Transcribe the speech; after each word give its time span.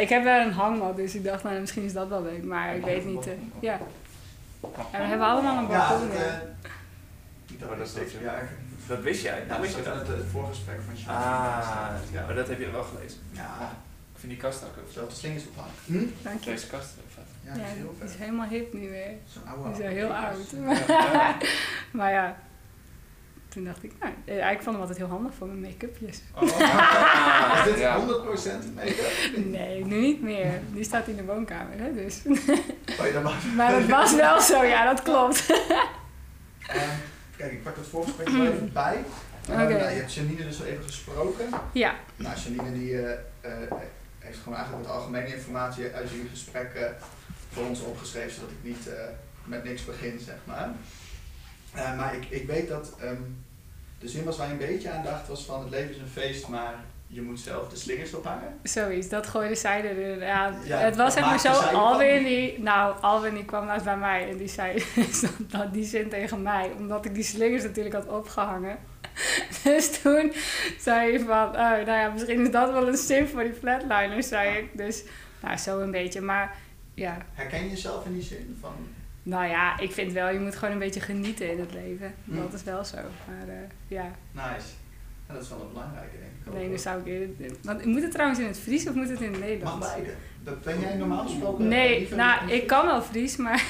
Ik 0.00 0.08
heb 0.08 0.22
wel 0.24 0.40
een 0.40 0.52
hangmat, 0.52 0.96
dus 0.96 1.14
ik 1.14 1.24
dacht, 1.24 1.42
nou, 1.42 1.60
misschien 1.60 1.82
is 1.84 1.92
dat 1.92 2.08
wel 2.08 2.22
leuk. 2.22 2.44
Maar 2.44 2.74
ik 2.76 2.84
weet 2.84 3.04
niet. 3.04 3.26
eh, 3.26 3.32
ja. 3.60 3.78
ja, 4.62 4.68
we 4.90 4.96
hebben 4.96 5.26
allemaal 5.26 5.58
een 5.58 5.66
balkon. 5.66 6.08
dat, 6.08 6.16
ja. 6.18 6.24
eh, 6.24 6.32
ik 7.46 7.60
dacht 7.60 7.70
dat 7.78 7.86
is 7.86 7.90
steeds 7.92 8.12
dat, 8.12 8.22
ja. 8.22 8.34
ik- 8.34 8.48
Dat 8.86 9.00
wist 9.00 9.22
jij? 9.22 9.32
Ja, 9.32 9.38
Dat 9.40 9.48
dat 9.48 9.60
wist 9.60 9.76
je 9.76 9.82
dat? 9.82 9.94
uit 9.98 10.06
het 10.08 10.26
voorgesprek 10.30 10.76
van 10.86 10.96
Sjoerd. 10.96 11.16
Ah, 11.16 11.90
ja. 12.12 12.24
maar 12.26 12.34
dat 12.34 12.48
heb 12.48 12.58
je 12.58 12.70
wel 12.70 12.82
gelezen. 12.84 13.18
Ja, 13.30 13.70
Ik 14.14 14.20
vind 14.20 14.32
die 14.32 14.40
kast 14.40 14.62
ook 14.64 14.76
ook 14.78 14.92
zelfs 14.92 15.14
de 15.14 15.20
slingers 15.20 15.44
ophangen. 15.48 15.72
Hm? 15.86 16.06
Dank 16.22 16.44
je. 16.44 16.50
Deze 16.50 16.66
kast 16.66 16.88
ook 16.98 17.10
vet. 17.14 17.24
Ja, 17.42 17.50
dat 17.50 17.66
is 17.66 17.72
heel 17.78 17.94
die 17.98 18.04
is 18.04 18.10
vet. 18.10 18.20
helemaal 18.20 18.48
hip 18.48 18.72
nu 18.72 18.90
weer. 18.90 19.10
Zo'n 19.32 19.42
oude 19.46 19.62
Die 19.62 19.72
is 19.72 19.78
wel 19.78 19.88
heel 19.88 20.14
oud. 20.14 20.54
Ja. 20.86 21.34
Maar 21.98 22.12
ja, 22.12 22.36
toen 23.54 23.64
dacht 23.64 23.82
ik, 23.84 23.92
nou, 24.00 24.12
eh, 24.24 24.50
ik 24.50 24.62
vond 24.62 24.70
hem 24.70 24.80
altijd 24.80 24.98
heel 24.98 25.06
handig 25.08 25.34
voor 25.34 25.46
mijn 25.46 25.60
make-upjes. 25.60 26.20
Oh, 26.34 26.42
is 27.58 27.64
dit 27.64 27.78
Ja. 27.78 28.00
100% 28.00 28.74
make-up? 28.74 29.44
Nee, 29.44 29.84
nu 29.84 30.00
niet 30.00 30.22
meer. 30.22 30.60
Die 30.72 30.84
staat 30.84 31.08
in 31.08 31.16
de 31.16 31.24
woonkamer, 31.24 31.78
hè, 31.78 31.94
dus. 31.94 32.22
Oh, 33.00 33.06
ja, 33.06 33.12
dat 33.12 33.22
mag. 33.22 33.44
Maar 33.56 33.80
dat 33.80 33.88
was 33.88 34.14
wel 34.14 34.40
zo, 34.40 34.62
ja, 34.62 34.84
dat 34.84 35.02
klopt. 35.02 35.46
Ehm, 36.66 36.88
kijk, 37.36 37.52
ik 37.52 37.62
pak 37.62 37.76
het 37.76 37.86
voorgesprek 37.86 38.26
er 38.28 38.52
even 38.52 38.72
bij. 38.82 39.04
Oké. 39.48 39.56
nou, 39.56 39.68
je 39.72 39.74
hebt 39.76 40.14
Janine 40.14 40.42
dus 40.44 40.60
al 40.60 40.66
even 40.66 40.84
gesproken. 40.84 41.48
Ja, 41.72 41.94
Nou, 42.16 42.36
Janine 42.44 42.78
die, 42.78 43.00
eh, 43.02 43.12
eh, 43.40 43.72
heeft 44.18 44.38
gewoon 44.38 44.58
eigenlijk 44.58 44.86
wat 44.86 44.96
algemene 44.96 45.34
informatie 45.34 45.92
uit 45.94 46.10
jullie 46.10 46.28
gesprekken 46.28 46.96
voor 47.52 47.64
ons 47.64 47.80
opgeschreven, 47.80 48.30
zodat 48.30 48.50
ik 48.50 48.56
niet 48.62 48.88
eh, 48.88 48.94
met 49.44 49.64
niks 49.64 49.84
begin, 49.84 50.18
zeg 50.24 50.36
maar. 50.44 50.70
Eh, 51.74 51.96
maar 51.96 52.14
ik, 52.14 52.24
ik 52.28 52.46
weet 52.46 52.68
dat 52.68 52.92
ehm, 53.00 53.22
de 53.98 54.08
zin 54.08 54.24
was 54.24 54.36
waar 54.36 54.46
je 54.46 54.52
een 54.52 54.58
beetje 54.58 54.90
aan 54.90 55.04
dacht 55.04 55.28
was 55.28 55.44
van 55.44 55.60
het 55.60 55.70
leven 55.70 55.90
is 55.90 55.98
een 55.98 56.08
feest, 56.08 56.48
maar 56.48 56.74
je 57.06 57.22
moet 57.22 57.40
zelf 57.40 57.68
de 57.68 57.76
slingers 57.76 58.14
ophangen. 58.14 58.58
zoiets. 58.62 59.08
Dat 59.08 59.26
gooide 59.26 59.54
zij 59.54 59.84
er. 59.84 60.18
Ja, 60.22 60.54
Ja, 60.64 60.78
het 60.78 60.96
was 60.96 61.04
dat 61.04 61.12
zeg 61.12 61.22
maar 61.22 61.52
maakte 61.52 61.68
zo. 61.70 61.76
Alwin 61.76 62.24
die, 62.24 62.58
nou, 62.58 62.94
Alwin 63.00 63.34
die 63.34 63.44
kwam 63.44 63.66
laatst 63.66 63.84
bij 63.84 63.96
mij 63.96 64.30
en 64.30 64.36
die 64.36 64.48
zei 64.48 64.84
dat 65.56 65.72
die 65.72 65.84
zin 65.84 66.08
tegen 66.08 66.42
mij, 66.42 66.70
omdat 66.78 67.04
ik 67.04 67.14
die 67.14 67.24
slingers 67.24 67.62
natuurlijk 67.62 67.94
had 67.94 68.08
opgehangen. 68.08 68.78
Dus 69.64 70.00
toen 70.00 70.32
zei 70.80 71.10
hij 71.10 71.20
van, 71.20 71.48
oh, 71.48 71.54
nou 71.54 71.90
ja, 71.90 72.08
misschien 72.08 72.40
is 72.40 72.50
dat 72.50 72.72
wel 72.72 72.88
een 72.88 72.96
zin 72.96 73.28
voor 73.28 73.42
die 73.42 73.52
flatliners, 73.52 74.28
zei 74.28 74.58
ik. 74.58 74.76
Dus, 74.76 75.02
nou, 75.42 75.56
zo 75.56 75.80
een 75.80 75.90
beetje. 75.90 76.20
Maar 76.20 76.56
ja, 76.94 77.16
Herken 77.32 77.64
je 77.64 77.70
jezelf 77.70 78.06
in 78.06 78.12
die 78.12 78.22
zin 78.22 78.56
van 78.60 78.74
nou 79.26 79.46
ja, 79.46 79.78
ik 79.78 79.92
vind 79.92 80.12
wel, 80.12 80.28
je 80.28 80.38
moet 80.38 80.56
gewoon 80.56 80.72
een 80.74 80.80
beetje 80.80 81.00
genieten 81.00 81.50
in 81.52 81.60
het 81.60 81.72
leven. 81.72 82.14
Hm. 82.24 82.36
Dat 82.36 82.52
is 82.52 82.62
wel 82.62 82.84
zo. 82.84 82.96
Maar 82.96 83.48
eh, 83.48 83.54
ja, 83.88 84.10
nice? 84.32 84.68
Ja, 85.28 85.34
dat 85.34 85.42
is 85.42 85.48
wel 85.48 85.60
een 85.60 85.68
belangrijke, 85.72 86.16
denk 86.18 86.30
ik. 86.42 86.48
ook, 86.48 86.54
nee, 86.54 86.68
dan 86.68 86.78
zou 86.78 87.00
ik 87.00 87.06
eerder... 87.06 87.56
Want, 87.62 87.84
moet 87.84 88.02
het 88.02 88.10
trouwens 88.12 88.40
in 88.40 88.46
het 88.46 88.58
Fries 88.58 88.88
of 88.88 88.94
moet 88.94 89.08
het 89.08 89.20
in 89.20 89.30
het 89.30 89.38
Mag 89.40 89.48
Nederlands? 89.48 89.86
beide. 89.86 90.10
Dat 90.42 90.62
ben 90.62 90.80
jij 90.80 90.94
normaal 90.96 91.26
gesproken? 91.26 91.68
Nee, 91.68 91.98
liever 91.98 92.16
nou, 92.16 92.50
ik 92.50 92.66
kan 92.66 92.86
wel 92.86 93.02
Fries, 93.02 93.36
maar 93.36 93.64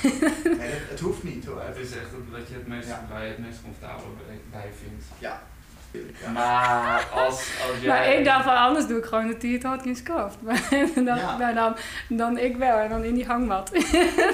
Nee, 0.58 0.70
het 0.90 1.00
hoeft 1.00 1.22
niet 1.22 1.44
hoor. 1.44 1.62
Het 1.62 1.76
is 1.76 1.90
echt 1.96 2.06
dat 2.32 2.48
je 2.48 2.54
het 2.54 2.66
meest, 2.66 2.88
Ja. 2.88 3.06
waar 3.10 3.22
je 3.22 3.28
het 3.28 3.38
meest 3.38 3.62
comfortabel 3.62 4.06
bij, 4.26 4.36
bij 4.60 4.70
vindt. 4.82 5.04
Ja. 5.18 5.42
Ja. 6.22 6.30
Maar 6.30 7.08
als, 7.12 7.32
als 7.70 7.78
jij... 7.80 7.88
Maar 7.88 8.12
ik 8.18 8.24
dacht 8.24 8.44
van 8.44 8.56
anders 8.56 8.86
doe 8.86 8.98
ik 8.98 9.04
gewoon 9.04 9.26
de 9.26 9.36
Tiert 9.36 9.62
Hawkins 9.62 10.02
kaft. 10.02 10.36
Maar 10.42 10.68
dan, 10.94 11.04
Ja. 11.04 11.36
maar 11.36 11.54
dan, 11.54 11.76
dan 12.08 12.38
ik 12.38 12.56
wel 12.56 12.78
en 12.78 12.88
dan 12.90 13.04
in 13.04 13.14
die 13.14 13.26
hangmat. 13.26 13.70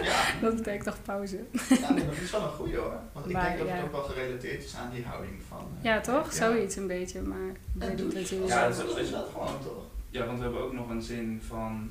Ja. 0.03 0.23
Dat 0.47 0.57
betekent 0.57 0.85
toch 0.85 0.97
pauze. 1.05 1.37
Ja, 1.81 1.93
nee, 1.93 2.05
dat 2.07 2.15
is 2.23 2.31
wel 2.31 2.43
een 2.43 2.49
goeie 2.49 2.77
hoor. 2.77 2.99
Want 3.13 3.27
ik 3.27 3.33
Maar, 3.33 3.45
denk 3.45 3.59
dat 3.59 3.69
het 3.69 3.83
ook 3.85 3.93
wel 3.93 4.03
gerelateerd 4.03 4.65
is 4.65 4.75
aan 4.77 4.91
die 4.95 5.05
houding 5.05 5.43
van... 5.49 5.59
eh, 5.79 5.85
Ja, 5.85 6.01
toch? 6.01 6.27
ja. 6.27 6.33
Zoiets 6.33 6.77
een 6.77 6.87
beetje, 6.87 7.21
maar 7.21 7.53
dat 7.73 7.99
je... 8.29 8.39
wel 8.39 8.49
Ja, 8.49 8.73
zo, 8.73 8.87
dat 8.87 8.99
is- 8.99 9.11
dat 9.11 9.29
gewoon 9.33 9.59
toch? 9.63 9.83
Ja, 10.11 10.25
want 10.27 10.39
we 10.39 10.45
hebben 10.45 10.63
ook 10.63 10.73
nog 10.73 10.89
een 10.91 11.03
zin 11.03 11.43
van 11.47 11.91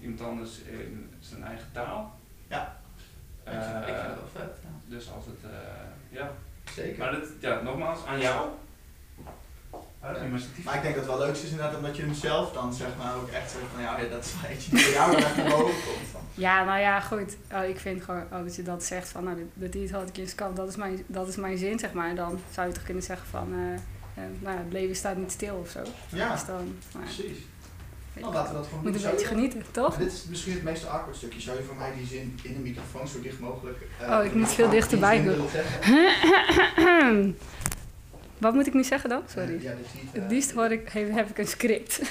iemand 0.00 0.20
anders 0.20 0.58
in 0.58 1.10
zijn 1.20 1.42
eigen 1.44 1.66
taal. 1.72 2.14
Ja. 2.48 2.76
Eh, 3.44 3.54
ik, 3.54 3.60
vind, 3.62 3.74
vind 3.84 3.96
het 3.96 4.06
wel 4.06 4.28
vet. 4.32 4.56
Ja. 4.62 4.68
dus 4.96 5.10
als 5.14 5.24
het, 5.26 5.50
eh, 5.50 5.58
ja. 6.18 6.30
Zeker. 6.74 6.98
Maar 6.98 7.12
dat, 7.12 7.28
ja, 7.40 7.60
nogmaals, 7.60 7.98
aan 8.06 8.20
jou. 8.20 8.48
Ja. 10.02 10.12
Maar 10.64 10.74
ik 10.74 10.82
denk 10.82 10.94
dat 10.94 11.04
het 11.06 11.16
wel 11.16 11.18
leuk 11.26 11.34
is 11.36 11.42
inderdaad 11.42 11.76
omdat 11.76 11.96
je 11.96 12.02
hem 12.02 12.14
zelf 12.14 12.52
dan 12.52 12.74
zeg 12.74 12.88
maar 12.98 13.14
ook 13.16 13.28
echt 13.28 13.50
zegt 13.50 13.64
van 13.74 13.82
ja, 13.82 13.98
ja 14.00 14.08
dat 14.08 14.24
is 14.24 14.32
wel 14.40 14.50
eentje 14.50 14.70
die 14.70 14.82
bij 14.84 14.92
jou 14.92 15.16
echt 15.16 15.36
naar 15.36 15.48
boven 15.48 15.64
komt. 15.84 16.08
Van. 16.12 16.20
Ja, 16.34 16.64
nou 16.64 16.80
ja, 16.80 17.00
goed. 17.00 17.36
Oh, 17.52 17.64
ik 17.64 17.78
vind 17.80 18.04
gewoon, 18.04 18.22
oh, 18.32 18.42
dat 18.44 18.56
je 18.56 18.62
dat 18.62 18.84
zegt 18.84 19.08
van, 19.08 19.24
nou, 19.24 19.36
de, 19.36 19.46
de 19.54 19.68
Tiert 19.68 19.90
Hawkins 19.90 20.34
kaft, 20.34 20.56
dat 20.56 20.68
is 20.68 20.76
mijn, 20.76 21.04
dat 21.06 21.28
is 21.28 21.36
mijn 21.36 21.58
zin, 21.58 21.78
zeg 21.78 21.92
maar. 21.92 22.14
Dan 22.14 22.40
zou 22.50 22.66
je 22.68 22.72
toch 22.74 22.82
kunnen 22.82 23.02
zeggen 23.02 23.26
van, 23.28 23.52
eh, 23.54 23.74
eh, 24.24 24.30
nou, 24.38 24.58
het 24.58 24.72
leven 24.72 24.96
staat 24.96 25.16
niet 25.16 25.32
stil 25.32 25.54
of 25.54 25.68
zo. 25.70 25.80
Ja, 26.08 26.32
Dus 26.32 26.44
dan, 26.44 26.74
maar, 26.94 27.02
precies. 27.02 27.36
je, 28.12 28.20
laten 28.20 28.52
we 28.52 28.58
dat 28.58 28.66
gewoon 28.68 28.82
moet 28.84 28.94
een 28.94 29.02
beetje 29.02 29.18
je- 29.18 29.24
genieten, 29.26 29.64
toch? 29.70 29.96
Dit 29.96 30.12
is 30.12 30.24
misschien 30.28 30.52
het 30.52 30.62
meest 30.62 30.86
awkward 30.86 31.16
stukje. 31.16 31.40
Zou 31.40 31.56
je 31.56 31.62
voor 31.64 31.76
mij 31.76 31.92
die 31.98 32.06
zin 32.06 32.38
in 32.42 32.52
de 32.52 32.58
microfoon 32.60 33.08
zo 33.08 33.20
dicht 33.20 33.40
mogelijk... 33.40 33.78
eh, 34.00 34.10
Oh, 34.18 34.24
ik 34.24 34.34
moet 34.34 34.52
veel 34.52 34.70
dichterbij 34.70 35.22
zeggen? 35.52 37.34
Wat 38.40 38.54
moet 38.54 38.66
ik 38.66 38.74
nu 38.74 38.84
zeggen 38.84 39.08
dan? 39.10 39.22
Sorry. 39.28 39.54
Eh, 39.56 39.62
ja, 39.62 39.74
Het 40.12 40.48
eh, 40.50 40.54
hoor 40.56 40.70
ik, 40.70 40.88
heb, 40.88 41.12
heb 41.12 41.28
ik 41.30 41.38
een 41.38 41.46
script. 41.46 42.00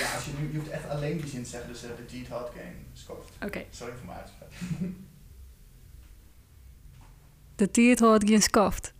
Ja, 0.00 0.14
als 0.14 0.24
je 0.24 0.30
nu, 0.40 0.52
je 0.52 0.58
hoeft 0.58 0.70
echt 0.70 0.88
alleen 0.88 1.16
die 1.20 1.26
zin 1.30 1.42
te 1.42 1.48
zeggen, 1.48 1.72
dus 1.72 1.82
eh, 1.82 1.90
de 1.96 2.04
Teeth 2.04 2.28
Hard 2.28 2.48
Game 2.48 2.72
scoft. 2.92 3.30
Oké. 3.44 3.64
Sorry 3.70 3.92
voor 3.96 4.06
mijn 4.06 4.18
uitspraak. 4.18 4.50
De 7.56 7.70
Tiert 7.70 8.00
Hawkins 8.00 8.50
kaft. 8.50 8.92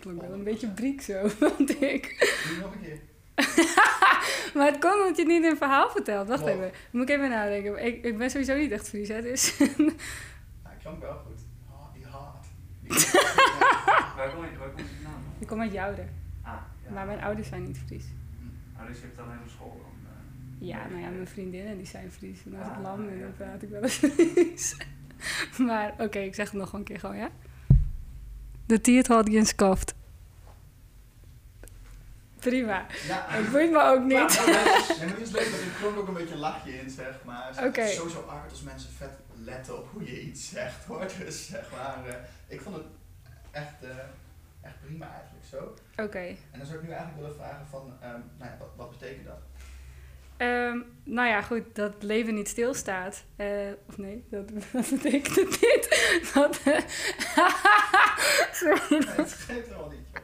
Klonk 0.00 0.20
wel 0.20 0.32
een 0.32 0.44
beetje 0.44 0.68
briek 0.68 1.00
zo, 1.02 1.28
vond 1.40 1.82
ik. 1.82 2.34
Doe 2.48 2.58
nog 2.60 2.72
een 2.74 2.80
keer. 2.80 3.00
Maar 4.54 4.66
het 4.66 4.78
komt 4.78 4.94
omdat 4.94 5.16
je 5.16 5.22
het 5.22 5.26
niet 5.32 5.42
in 5.44 5.50
een 5.50 5.56
verhaal 5.56 5.90
vertelt. 5.90 6.28
Wacht 6.28 6.40
Wow. 6.40 6.48
even. 6.50 6.70
Moet 6.90 7.08
ik 7.08 7.16
even 7.16 7.30
nadenken. 7.30 7.84
Ik, 7.86 8.04
ik 8.04 8.18
ben 8.18 8.30
sowieso 8.30 8.56
niet 8.56 8.70
echt 8.70 8.88
Fries, 8.88 9.08
hè, 9.08 9.22
dus... 9.22 9.56
Ja, 9.58 9.64
ik 9.66 10.78
klonk 10.82 11.00
wel 11.00 11.22
goed. 11.26 11.40
Oh, 11.70 11.94
die 11.94 12.04
hard. 12.04 12.46
Die 12.82 12.92
Waar 14.16 14.30
kom 14.30 14.44
je, 14.44 14.58
waar 14.58 14.68
kom 14.68 14.78
je 14.78 14.84
vandaan? 15.02 15.22
ik 15.38 15.46
kom 15.46 15.60
uit 15.60 15.72
Jouden. 15.72 16.08
Ah, 16.42 16.52
ja. 16.84 16.90
Maar 16.92 17.06
mijn 17.06 17.22
ouders 17.22 17.48
zijn 17.48 17.62
niet 17.62 17.78
Fries. 17.86 18.04
Oh, 18.78 18.86
dus 18.86 18.96
je 18.98 19.02
hebt 19.04 19.18
alleen 19.18 19.38
op 19.42 19.48
school 19.48 19.80
dan? 19.82 20.10
eh, 20.60 20.68
Ja, 20.68 20.86
nou 20.88 21.00
ja, 21.00 21.08
mijn 21.08 21.28
vriendinnen 21.28 21.76
die 21.76 21.86
zijn 21.86 22.12
Fries. 22.12 22.38
En 22.44 22.58
als 22.58 22.66
ik 22.68 22.74
Ah, 22.74 22.82
lam 22.82 23.06
ben, 23.06 23.16
ja. 23.16 23.22
dan 23.22 23.34
praat 23.36 23.62
ik 23.62 23.68
wel 23.68 23.82
eens 23.82 23.94
Fries. 23.94 24.76
maar 25.68 25.94
oké, 25.98 26.18
ik 26.18 26.34
zeg 26.34 26.50
het 26.50 26.60
nog 26.60 26.72
een 26.72 26.84
keer 26.84 26.98
gewoon, 27.00 27.16
ja? 27.16 27.28
De 28.66 28.80
Tiert 28.80 29.06
Hawkins 29.08 29.54
kaft. 29.54 29.94
Prima. 32.38 32.86
Ja, 33.06 33.24
Het 33.28 33.50
boeit 33.50 33.70
me 33.70 33.82
ook 33.82 34.10
Ja, 34.10 34.22
niet. 34.24 34.36
nou, 34.36 34.50
mensen- 34.50 34.96
nee, 34.98 35.06
maar 35.06 35.16
het 35.18 35.26
is 35.26 35.30
leuk, 35.30 35.48
want 35.48 35.62
er 35.62 35.68
klonk 35.80 35.96
ook 35.96 36.08
een 36.08 36.14
beetje 36.14 36.34
een 36.34 36.40
lachje 36.40 36.78
in, 36.80 36.90
zeg 36.90 37.24
maar. 37.24 37.48
Het 37.54 37.76
is 37.76 37.94
sowieso 37.94 38.18
awkward 38.20 38.50
als 38.50 38.62
mensen 38.62 38.90
vet 38.92 39.10
letten 39.34 39.78
op 39.78 39.88
hoe 39.92 40.04
je 40.04 40.22
iets 40.22 40.48
zegt, 40.48 40.84
hoor. 40.84 41.06
Dus 41.24 41.46
zeg 41.46 41.70
maar, 41.72 42.06
eh, 42.06 42.14
ik 42.48 42.60
vond 42.60 42.76
het 42.76 42.84
echt, 43.56 43.82
eh, 43.82 43.96
echt 44.60 44.80
prima 44.80 45.10
eigenlijk 45.14 45.44
zo. 45.46 45.74
Oké. 46.02 46.18
En 46.18 46.58
dan 46.58 46.66
zou 46.66 46.78
ik 46.78 46.84
nu 46.84 46.90
eigenlijk 46.90 47.20
willen 47.20 47.36
vragen 47.36 47.66
van, 47.66 47.96
ehm, 48.00 48.20
nou 48.38 48.50
ja, 48.50 48.56
wat, 48.58 48.68
wat 48.76 48.90
betekent 48.90 49.26
dat? 49.26 49.38
Ehm, 50.36 50.78
nou 51.04 51.28
ja, 51.28 51.42
goed, 51.42 51.74
dat 51.74 51.94
het 51.94 52.02
leven 52.02 52.34
niet 52.34 52.48
stilstaat. 52.48 53.24
Eh, 53.36 53.70
of 53.88 53.96
nee, 53.98 54.24
dat, 54.30 54.48
dat 54.72 54.90
betekent 54.90 55.36
het 55.36 55.48
niet. 55.50 55.84
Dat, 56.34 56.60
Sorry, 58.52 58.80
Nee, 59.06 59.16
het 59.16 59.32
geeft 59.32 59.68
wel 59.68 59.90
niet. 59.90 60.22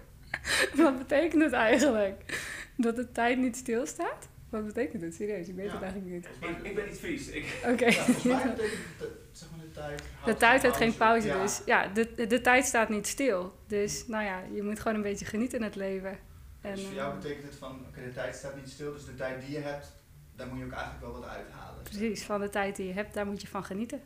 wat 0.74 0.98
betekent 0.98 1.42
het 1.42 1.52
eigenlijk? 1.52 2.40
Dat 2.76 2.96
de 2.96 3.12
tijd 3.12 3.38
niet 3.38 3.56
stilstaat? 3.56 4.28
Wat 4.52 4.66
betekent 4.66 5.02
het? 5.02 5.14
Serieus, 5.14 5.48
ik 5.48 5.54
weet 5.54 5.66
Ja. 5.66 5.72
het 5.72 5.82
eigenlijk 5.82 6.12
niet. 6.12 6.26
Ik, 6.40 6.66
ik 6.66 6.74
ben 6.74 6.84
niet. 7.10 7.34
Ik, 7.34 7.60
Oké. 7.66 7.86
Ja, 7.86 8.04
mij 8.06 8.52
betekent 8.54 8.98
de, 8.98 9.20
zeg 9.32 9.48
maar 9.50 9.60
de 9.60 9.70
tijd. 9.70 10.02
De 10.24 10.34
tijd 10.36 10.62
heeft 10.62 10.76
geen 10.76 10.96
pauze, 10.96 11.26
Ja. 11.26 11.42
dus 11.42 11.62
ja, 11.66 11.86
de, 11.88 12.26
de 12.26 12.40
tijd 12.40 12.64
staat 12.64 12.88
niet 12.88 13.06
stil. 13.06 13.54
Dus 13.66 14.06
nou 14.06 14.24
ja, 14.24 14.42
je 14.54 14.62
moet 14.62 14.80
gewoon 14.80 14.96
een 14.96 15.02
beetje 15.02 15.24
genieten 15.24 15.58
in 15.58 15.64
het 15.64 15.74
leven. 15.76 16.18
En, 16.60 16.74
dus 16.74 16.84
voor 16.84 16.94
jou 16.94 17.14
eh, 17.14 17.20
betekent 17.20 17.44
het 17.44 17.54
van, 17.54 17.84
oké, 17.88 18.02
de 18.04 18.12
tijd 18.12 18.34
staat 18.34 18.56
niet 18.56 18.68
stil, 18.68 18.92
dus 18.92 19.04
de 19.04 19.14
tijd 19.14 19.40
die 19.40 19.50
je 19.50 19.58
hebt, 19.58 19.92
daar 20.36 20.46
moet 20.46 20.58
je 20.58 20.64
ook 20.64 20.72
eigenlijk 20.72 21.02
wel 21.04 21.12
wat 21.12 21.28
uithalen. 21.28 21.82
precies, 21.82 22.22
van 22.24 22.40
de 22.40 22.48
tijd 22.48 22.76
die 22.76 22.86
je 22.86 22.92
hebt, 22.92 23.14
daar 23.14 23.26
moet 23.26 23.40
je 23.40 23.48
van 23.48 23.64
genieten. 23.64 24.00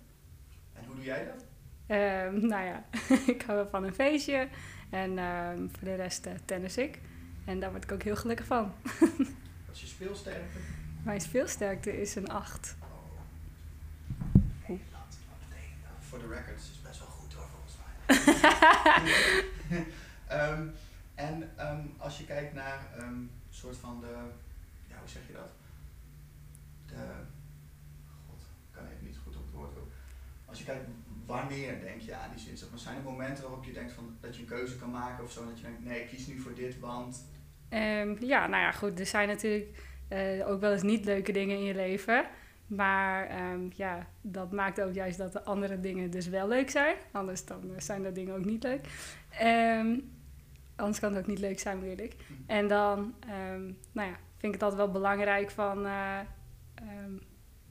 En 0.73 0.85
hoe 0.87 0.95
doe 0.95 1.05
jij 1.05 1.25
dat? 1.25 1.45
Ehm, 1.87 2.47
nou 2.47 2.65
ja, 2.65 2.85
ik 3.35 3.43
hou 3.43 3.59
wel 3.59 3.69
van 3.69 3.85
een 3.85 3.95
feestje. 3.95 4.49
En 4.91 5.19
ehm, 5.19 5.59
voor 5.59 5.89
de 5.89 5.95
rest 5.95 6.27
eh, 6.27 6.33
tennis 6.45 6.77
ik. 6.77 6.99
En 7.45 7.61
daar 7.61 7.71
word 7.71 7.85
ik 7.85 7.93
ook 7.93 8.03
heel 8.03 8.17
gelukkig 8.17 8.47
van. 8.47 8.73
Wat 9.77 9.85
is 9.85 9.91
je 9.91 9.97
speelsterkte? 9.97 10.59
Mijn 11.03 11.21
speelsterkte 11.21 12.01
is 12.01 12.15
een 12.15 12.29
8. 12.29 12.77
Oh. 14.69 14.81
Voor 16.01 16.19
de 16.19 16.27
records 16.27 16.71
is 16.71 16.81
best 16.83 16.99
wel 16.99 17.09
goed 17.09 17.33
hoor, 17.33 17.49
volgens 17.49 17.77
mij. 17.81 17.95
Ehm, 20.39 20.69
en 21.15 21.51
ehm, 21.57 21.87
als 21.97 22.19
je 22.19 22.25
kijkt 22.25 22.55
naar 22.55 22.99
een 22.99 23.31
soort 23.51 23.77
van 23.77 24.01
de, 24.01 24.15
ja, 24.89 24.99
hoe 24.99 25.09
zeg 25.09 25.27
je 25.27 25.33
dat? 25.33 25.51
De, 26.87 27.07
god, 28.27 28.41
ik 28.41 28.73
kan 28.73 28.87
even 28.87 29.05
niet 29.05 29.19
goed 29.25 29.37
op 29.37 29.45
het 29.45 29.55
woord 29.55 29.75
komen. 29.75 29.93
Als 30.45 30.59
je 30.59 30.65
kijkt, 30.65 30.89
wanneer 31.27 31.81
denk 31.81 32.01
je 32.01 32.15
aan 32.15 32.31
die 32.31 32.45
zin? 32.45 32.57
Zeg 32.57 32.71
maar, 32.71 32.79
zijn 32.79 32.97
er 32.97 33.03
momenten 33.03 33.45
waarop 33.45 33.65
je 33.65 33.73
denkt 33.73 33.93
van, 33.93 34.17
dat 34.21 34.37
je 34.37 34.43
een 34.43 34.49
keuze 34.49 34.77
kan 34.77 34.91
maken 34.91 35.25
of 35.25 35.33
zo? 35.33 35.45
Dat 35.45 35.57
je 35.57 35.65
denkt, 35.65 35.85
nee, 35.85 36.01
ik 36.01 36.09
kies 36.09 36.27
nu 36.27 36.39
voor 36.39 36.55
dit, 36.55 36.79
want... 36.79 37.25
Ehm, 37.69 38.15
ja, 38.21 38.47
nou 38.47 38.63
ja, 38.63 38.73
goed. 38.73 39.01
Er 39.01 39.07
zijn 39.07 39.29
natuurlijk 39.29 39.69
Eh, 40.09 40.49
ook 40.49 40.61
wel 40.61 40.73
eens 40.73 40.83
niet 40.83 41.05
leuke 41.05 41.33
dingen 41.33 41.57
in 41.57 41.65
je 41.65 41.75
leven. 41.75 42.27
Maar 42.67 43.27
ehm, 43.27 43.69
ja, 43.75 44.07
dat 44.21 44.53
maakt 44.53 44.81
ook 44.81 44.95
juist 44.95 45.19
dat 45.19 45.33
de 45.33 45.45
andere 45.45 45.81
dingen 45.81 46.11
dus 46.11 46.29
wel 46.29 46.49
leuk 46.49 46.71
zijn. 46.71 46.97
Anders 47.13 47.45
dan 47.45 47.75
eh, 47.75 47.81
zijn 47.81 48.03
dat 48.03 48.15
dingen 48.15 48.35
ook 48.35 48.45
niet 48.45 48.63
leuk. 48.63 48.87
Ehm, 49.31 49.99
anders 50.77 51.01
kan 51.01 51.13
het 51.13 51.23
ook 51.23 51.29
niet 51.29 51.39
leuk 51.39 51.59
zijn, 51.59 52.01
ik. 52.01 52.17
En 52.47 52.69
dan 52.69 53.15
nou 53.93 54.09
ja, 54.09 54.17
vind 54.37 54.55
ik 54.55 54.61
het 54.61 54.63
altijd 54.63 54.81
wel 54.81 54.91
belangrijk 54.91 55.51
van, 55.51 55.87
eh, 55.87 56.21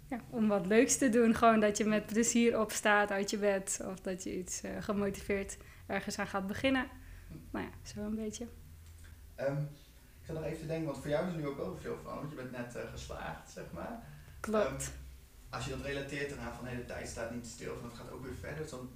ja, 0.09 0.19
om 0.29 0.47
wat 0.47 0.65
leuks 0.65 0.97
te 0.97 1.09
doen. 1.09 1.33
Gewoon 1.33 1.59
dat 1.59 1.77
je 1.77 1.85
met 1.85 2.05
plezier 2.05 2.59
opstaat 2.59 3.11
uit 3.11 3.29
je 3.29 3.37
bed. 3.37 3.81
Of 3.91 3.99
dat 3.99 4.23
je 4.23 4.37
iets 4.37 4.61
gemotiveerd 4.79 5.57
ergens 5.87 6.19
aan 6.19 6.27
gaat 6.27 6.47
beginnen. 6.47 6.87
Nou 7.51 7.65
ja, 7.65 7.71
zo 7.93 8.01
een 8.01 8.15
beetje. 8.15 8.47
Ehm, 9.35 9.61
ik 10.21 10.25
zat 10.25 10.35
nog 10.35 10.45
even 10.45 10.59
te 10.59 10.67
denken, 10.67 10.85
want 10.85 10.97
voor 10.97 11.09
jou 11.09 11.27
is 11.27 11.33
er 11.33 11.39
nu 11.39 11.47
ook 11.47 11.57
wel 11.57 11.77
veel 11.81 11.97
van, 12.03 12.15
want 12.15 12.29
je 12.29 12.35
bent 12.35 12.51
net 12.51 12.75
eh, 12.75 12.81
geslaagd, 12.91 13.51
zeg 13.51 13.63
maar. 13.73 14.03
Klopt. 14.39 14.65
Ehm, 14.65 14.91
als 15.49 15.65
je 15.65 15.71
dat 15.71 15.85
relateert 15.85 16.31
eraan 16.31 16.53
van 16.53 16.65
hey, 16.65 16.75
de 16.75 16.85
tijd 16.85 17.07
staat 17.07 17.31
niet 17.31 17.47
stil, 17.47 17.75
van 17.75 17.89
het 17.89 17.97
gaat 17.97 18.11
ook 18.11 18.23
weer 18.23 18.35
verder, 18.39 18.61
dus 18.61 18.69
dan 18.69 18.89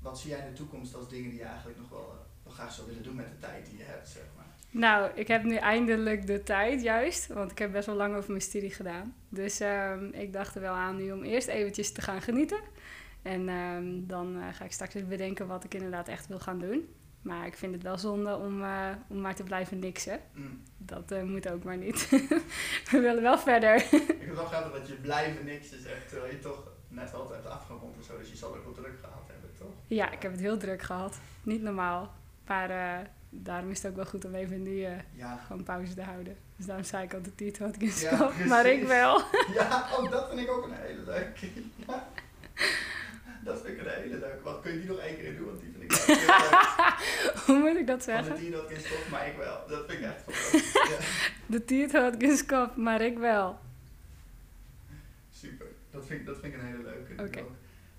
wat 0.00 0.20
zie 0.20 0.30
jij 0.30 0.38
in 0.38 0.52
de 0.52 0.56
toekomst 0.56 0.94
als 0.94 1.08
dingen 1.08 1.30
die 1.30 1.38
je 1.38 1.44
eigenlijk 1.44 1.78
nog 1.78 1.88
wel, 1.88 2.10
eh, 2.10 2.16
wel 2.42 2.52
graag 2.52 2.72
zou 2.72 2.86
willen 2.86 3.02
doen 3.02 3.14
met 3.14 3.28
de 3.30 3.38
tijd 3.38 3.66
die 3.66 3.78
je 3.78 3.84
hebt, 3.84 4.08
zeg 4.08 4.22
maar? 4.36 4.46
Nou, 4.70 5.10
ik 5.14 5.28
heb 5.28 5.42
nu 5.42 5.54
eindelijk 5.54 6.26
de 6.26 6.42
tijd, 6.42 6.82
juist. 6.82 7.26
Want 7.26 7.50
ik 7.50 7.58
heb 7.58 7.72
best 7.72 7.86
wel 7.86 7.96
lang 7.96 8.16
over 8.16 8.30
mijn 8.30 8.42
studie 8.42 8.70
gedaan. 8.70 9.14
Dus 9.28 9.60
ehm, 9.60 10.04
ik 10.04 10.32
dacht 10.32 10.54
er 10.54 10.60
wel 10.60 10.74
aan 10.74 10.96
nu 10.96 11.12
om 11.12 11.22
eerst 11.22 11.48
eventjes 11.48 11.92
te 11.92 12.00
gaan 12.00 12.22
genieten. 12.22 12.60
En 13.22 13.46
dan 14.06 14.36
eh, 14.40 14.46
ga 14.52 14.64
ik 14.64 14.72
straks 14.72 14.94
eens 14.94 15.08
bedenken 15.08 15.46
wat 15.46 15.64
ik 15.64 15.74
inderdaad 15.74 16.08
echt 16.08 16.26
wil 16.26 16.38
gaan 16.38 16.58
doen. 16.58 16.88
Maar 17.22 17.46
ik 17.46 17.56
vind 17.56 17.74
het 17.74 17.82
wel 17.82 17.98
zonde 17.98 18.36
om, 18.36 18.62
eh, 18.62 18.88
om 19.08 19.20
maar 19.20 19.34
te 19.34 19.42
blijven 19.42 19.78
niksen. 19.78 20.20
Mm. 20.32 20.62
Dat 20.78 21.10
eh, 21.10 21.22
moet 21.22 21.50
ook 21.50 21.64
maar 21.64 21.76
niet. 21.76 22.08
We 22.90 23.00
willen 23.00 23.22
wel 23.22 23.38
verder. 23.38 23.74
Ik 24.24 24.32
wel 24.34 24.44
grappig 24.46 24.72
dat 24.78 24.88
je 24.88 24.94
blijven 24.94 25.44
niks 25.44 25.68
zegt, 25.68 26.08
terwijl 26.08 26.32
je 26.32 26.38
toch 26.38 26.62
net 26.88 27.12
hebt 27.12 27.46
afgerond 27.46 27.96
of 27.98 28.04
zo, 28.04 28.18
dus 28.18 28.28
je 28.30 28.36
zal 28.36 28.54
ook 28.56 28.64
wel 28.64 28.72
druk 28.72 28.98
gehad 29.00 29.22
hebben, 29.26 29.50
toch? 29.58 29.72
Ja, 29.86 30.10
ik 30.10 30.22
heb 30.22 30.30
het 30.32 30.40
heel 30.40 30.56
druk 30.56 30.82
gehad. 30.82 31.18
Niet 31.42 31.62
normaal. 31.62 32.14
Maar 32.46 32.70
eh, 32.70 33.06
daarom 33.30 33.70
is 33.70 33.82
het 33.82 33.90
ook 33.90 33.96
wel 33.96 34.06
goed 34.06 34.24
om 34.24 34.34
even 34.34 34.62
nu 34.62 34.86
Ja. 35.14 35.36
gewoon 35.46 35.62
pauze 35.62 35.94
te 35.94 36.02
houden. 36.02 36.36
Dus 36.56 36.66
daarom 36.66 36.84
zei 36.84 37.04
ik 37.04 37.14
altijd 37.14 37.40
niet 37.40 37.58
wat 37.58 37.74
ik 37.74 37.82
in 37.82 37.92
Ja, 38.00 38.30
maar 38.46 38.66
ik 38.66 38.86
wel. 38.86 39.20
Ja, 39.58 39.88
oh, 39.98 40.10
dat 40.10 40.28
vind 40.28 40.40
ik 40.40 40.50
ook 40.50 40.64
een 40.64 40.72
hele 40.72 41.02
leuke. 41.04 41.46
Ja. 41.86 42.08
Dat 43.44 43.60
vind 43.62 43.78
ik 43.78 43.84
een 43.86 43.92
hele 44.02 44.18
leuke. 44.18 44.42
Wat 44.42 44.60
kun 44.60 44.72
je 44.72 44.78
die 44.78 44.88
nog 44.88 44.98
één 44.98 45.16
keer 45.16 45.36
doen? 45.36 45.46
Want 45.46 45.60
die 45.60 45.71
Hoe 47.46 47.58
moet 47.58 47.76
ik 47.76 47.86
dat 47.86 47.98
de 47.98 48.04
zeggen? 48.04 48.46
ik 48.46 48.70
in 48.70 48.80
stop, 48.80 49.06
maar 49.10 49.26
ik 49.26 49.36
wel. 49.36 49.64
Dat 49.68 49.86
vind 49.86 49.98
ik 49.98 50.04
echt 50.04 50.22
fantastisch. 50.22 51.30
De 51.52 51.64
tiert 51.64 51.92
had 51.92 52.14
ik 52.14 52.22
in 52.22 52.36
skop, 52.36 52.76
maar 52.76 53.00
ik 53.00 53.18
wel. 53.18 53.58
Super. 55.30 55.66
Dat 55.90 56.06
vind, 56.06 56.20
ik, 56.20 56.26
dat 56.26 56.38
vind 56.40 56.54
ik 56.54 56.60
een 56.60 56.66
hele 56.66 56.82
leuke. 56.82 57.22
Oké. 57.22 57.44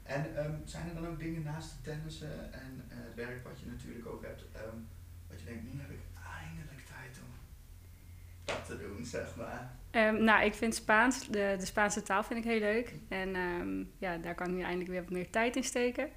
En 0.04 0.38
ehm, 0.38 0.51
zijn 0.66 0.88
er 0.88 1.01
dan 1.01 1.07
ook 1.07 1.19
dingen 1.19 1.44
naast 1.44 1.72
het 1.72 1.84
tennissen 1.84 2.54
en 2.54 2.86
eh, 2.90 2.98
het 2.98 3.16
werk 3.16 3.44
wat 3.44 3.60
je 3.60 3.66
natuurlijk 3.66 4.07
ook 4.07 4.24
hebt, 4.24 4.44
ehm, 4.54 4.78
wat 5.30 5.39
je 5.39 5.46
denkt, 5.46 5.63
nu 5.63 5.80
heb 5.81 5.89
ik 5.89 6.00
eindelijk 6.39 6.86
tijd 6.86 7.19
om 7.25 7.31
dat 8.46 8.66
te 8.66 8.78
doen, 8.78 9.06
zeg 9.06 9.36
maar. 9.36 9.72
Ehm, 9.92 10.24
nou, 10.24 10.46
ik 10.46 10.54
vind 10.54 10.75
Spaans, 10.75 11.28
de, 11.28 11.56
de 11.60 11.66
Spaanse 11.66 12.01
taal 12.01 12.24
vind 12.24 12.39
ik 12.39 12.51
heel 12.51 12.60
leuk. 12.60 12.94
En 13.07 13.30
ja, 13.98 14.18
daar 14.18 14.36
kan 14.36 14.48
ik 14.48 14.54
nu 14.54 14.62
eindelijk 14.62 14.89
weer 14.89 15.01
wat 15.01 15.12
meer 15.12 15.30
tijd 15.30 15.56
in 15.56 15.63
steken. 15.63 16.10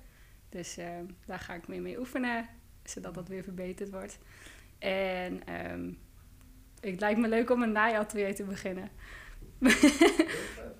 Dus 0.56 0.76
ehm, 0.76 1.04
daar 1.26 1.38
ga 1.38 1.54
ik 1.54 1.68
mee 1.68 1.80
mee 1.80 1.98
oefenen, 1.98 2.48
zodat 2.84 3.14
dat 3.14 3.28
weer 3.28 3.42
verbeterd 3.42 3.90
wordt. 3.90 4.18
En 4.78 5.46
ehm, 5.46 5.92
het 6.80 7.00
lijkt 7.00 7.20
me 7.20 7.28
leuk 7.28 7.50
om 7.50 7.62
een 7.62 7.72
naaiatelier 7.72 8.34
te 8.34 8.44
beginnen. 8.44 8.90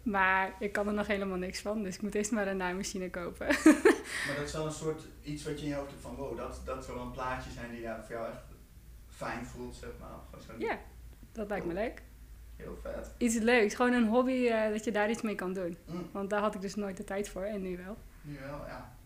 Maar 0.03 0.55
ik 0.59 0.73
kan 0.73 0.87
er 0.87 0.95
nog 0.95 1.07
helemaal 1.07 1.37
niks 1.37 1.61
van, 1.61 1.83
dus 1.83 1.95
ik 1.95 2.03
moet 2.03 2.15
eerst 2.15 2.31
maar 2.31 2.47
een 2.47 2.57
naaimachine 2.57 3.11
kopen. 3.11 3.47
Maar 4.27 4.37
dat 4.37 4.45
is 4.45 4.53
wel 4.53 4.67
een 4.67 4.73
soort 4.73 5.03
iets 5.23 5.45
wat 5.45 5.59
je 5.59 5.65
in 5.65 5.71
je 5.71 5.77
hoofd 5.77 5.91
hebt 5.91 6.03
van, 6.03 6.15
wow, 6.15 6.37
dat, 6.37 6.61
dat 6.65 6.85
zou 6.85 6.97
wel 6.97 7.07
een 7.07 7.13
plaatje 7.13 7.51
zijn 7.51 7.71
die 7.71 7.81
ja, 7.81 8.05
voor 8.05 8.15
jou 8.15 8.29
echt 8.29 8.43
fijn 9.09 9.47
voelt, 9.47 9.75
zeg 9.75 9.91
maar. 10.01 10.41
Zo 10.41 10.53
ja, 10.59 10.79
dat 11.33 11.49
lijkt 11.49 11.67
me 11.67 11.73
leuk. 11.73 12.03
Heel 12.57 12.79
vet. 12.83 13.15
Iets 13.19 13.39
leuks, 13.39 13.75
gewoon 13.75 13.93
een 13.93 14.09
hobby 14.09 14.47
eh, 14.47 14.71
dat 14.71 14.85
je 14.85 14.91
daar 14.93 15.11
iets 15.11 15.23
mee 15.23 15.35
kan 15.35 15.53
doen. 15.53 15.77
Mm, 15.87 16.09
Want 16.13 16.31
daar 16.31 16.41
had 16.41 16.55
ik 16.55 16.61
dus 16.61 16.75
nooit 16.75 16.97
de 16.97 17.05
tijd 17.05 17.29
voor 17.29 17.43
en 17.43 17.63
nu 17.63 17.77
wel. 17.77 17.97
nu 18.23 18.39
wel, 18.39 18.67
ja. 18.67 18.97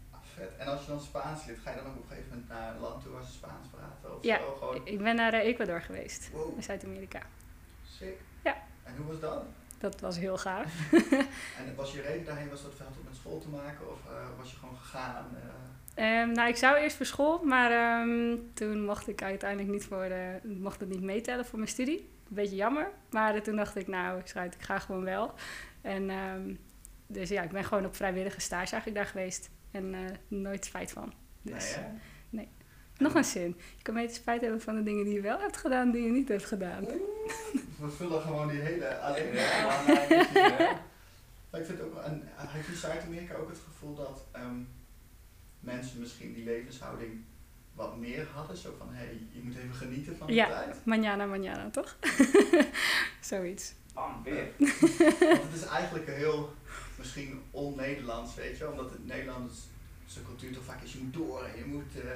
Vet. 0.41 0.51
En 0.59 0.67
als 0.67 0.81
je 0.81 0.87
dan 0.87 1.01
Spaans 1.01 1.45
leert, 1.47 1.59
ga 1.59 1.71
je 1.71 1.77
dan 1.77 1.87
ook 1.87 1.97
op 1.97 2.03
een 2.03 2.09
gegeven 2.09 2.29
moment 2.31 2.49
naar 2.49 2.75
een 2.75 2.81
land 2.81 3.03
toe 3.03 3.13
waar 3.13 3.25
ze 3.25 3.33
Spaans 3.33 3.67
praten? 3.69 4.17
Of 4.17 4.25
Ja. 4.25 4.39
zo? 4.39 4.55
Gewoon, 4.59 4.81
Ik 4.87 4.99
ben 5.03 5.17
naar 5.17 5.33
eh, 5.33 5.45
Ecuador 5.47 5.81
geweest, 5.83 6.31
wow, 6.33 6.57
in 6.57 6.63
Zuid-Amerika. 6.63 7.21
sick. 7.99 8.15
Ja. 8.45 8.57
En 8.83 8.97
hoe 8.97 9.07
was 9.07 9.21
dat? 9.21 9.43
Dat 9.79 10.01
was 10.01 10.19
heel 10.19 10.39
gaaf. 10.39 10.67
En 11.59 11.75
was 11.77 11.93
je 11.93 12.01
reden 12.01 12.25
daarheen, 12.25 12.49
was 12.49 12.63
dat 12.63 12.75
veld 12.77 12.97
om 12.99 13.05
met 13.05 13.17
school 13.17 13.39
te 13.39 13.49
maken 13.49 13.91
of 13.93 13.99
eh, 14.07 14.13
was 14.39 14.51
je 14.51 14.57
gewoon 14.57 14.77
gegaan? 14.77 15.27
eh? 15.95 16.21
Ehm, 16.21 16.33
nou, 16.33 16.49
ik 16.49 16.57
zou 16.57 16.77
eerst 16.77 16.97
voor 16.97 17.07
school, 17.07 17.43
maar 17.45 17.71
ehm, 17.71 18.37
toen 18.55 18.85
mocht 18.85 19.09
ik 19.09 19.23
uiteindelijk 19.23 19.71
niet 19.71 19.85
voor 19.85 20.09
de, 20.09 20.39
mocht 20.43 20.81
het 20.81 20.89
niet 20.89 21.03
meetellen 21.03 21.45
voor 21.47 21.59
mijn 21.59 21.71
studie. 21.71 21.99
Een 21.99 22.35
beetje 22.35 22.57
jammer, 22.57 22.91
maar 23.11 23.43
toen 23.43 23.57
dacht 23.57 23.77
ik, 23.77 23.87
nou, 23.87 24.21
schijt, 24.25 24.55
ik 24.55 24.63
ga 24.63 24.79
gewoon 24.79 25.05
wel. 25.05 25.35
En 25.81 26.11
ehm, 26.11 26.55
dus 27.07 27.29
ja, 27.29 27.43
ik 27.43 27.51
ben 27.51 27.65
gewoon 27.65 27.85
op 27.85 27.97
vrijwillige 27.97 28.41
stage 28.41 28.73
eigenlijk 28.73 28.95
daar 28.95 29.07
geweest 29.13 29.51
en 29.71 29.95
eh, 29.95 30.01
nooit 30.29 30.65
spijt 30.65 30.91
van. 30.91 31.13
Dus 31.43 31.77
nee, 31.77 31.85
hè? 32.31 32.41
eh, 32.43 32.49
nog 32.99 33.15
een 33.15 33.25
zin. 33.25 33.57
Je 33.77 33.83
kan 33.83 33.95
beter 33.95 34.17
spijt 34.17 34.41
hebben 34.41 34.61
van 34.61 34.75
de 34.75 34.83
dingen 34.83 35.05
die 35.05 35.15
je 35.15 35.21
wel 35.21 35.41
hebt 35.41 35.57
gedaan, 35.57 35.91
die 35.91 36.03
je 36.05 36.11
niet 36.11 36.29
hebt 36.29 36.45
gedaan. 36.45 36.85
We 37.79 37.89
vullen 37.91 38.23
gewoon 38.23 38.49
die 38.49 38.61
hele 38.61 38.99
alleen 38.99 39.35
Ja. 39.35 40.81
maar 41.51 41.61
ik 41.61 41.67
vind 41.67 41.81
ook, 41.81 41.97
en 42.05 42.23
heb 42.37 42.65
je 42.67 42.73
in 42.73 42.79
Zuid-Amerika 42.79 43.35
ook 43.35 43.49
het 43.49 43.59
gevoel 43.67 43.95
dat 43.95 44.27
ehm, 44.33 44.55
mensen 45.61 46.01
misschien 46.01 46.33
die 46.35 46.45
levenshouding 46.45 47.21
wat 47.75 47.97
meer 47.97 48.27
hadden? 48.35 48.57
Zo 48.57 48.75
van, 48.79 48.89
hé, 48.91 49.05
hey, 49.05 49.21
je 49.33 49.41
moet 49.43 49.57
even 49.57 49.75
genieten 49.75 50.17
van 50.17 50.27
de 50.27 50.33
Ja. 50.33 50.47
tijd. 50.49 50.77
Manjana, 50.85 51.27
manjana, 51.27 51.71
toch? 51.71 51.97
Zoiets. 53.21 53.73
Bam, 53.95 54.23
weer. 54.23 54.49
Want 54.59 55.43
het 55.43 55.55
is 55.55 55.65
eigenlijk 55.65 56.07
heel, 56.11 56.53
misschien 57.01 57.43
on-Nederlands, 57.51 58.35
weet 58.35 58.57
je 58.57 58.63
wel. 58.65 58.73
Omdat 58.73 58.91
het 58.91 59.07
Nederlands, 59.07 59.69
zijn 60.07 60.25
cultuur 60.25 60.53
toch 60.53 60.65
vaak 60.65 60.83
is, 60.83 60.93
je 60.93 60.99
moet 60.99 61.13
door 61.15 61.45
en 61.45 61.59
je 61.59 61.65
moet 61.65 62.01
eh, 62.05 62.11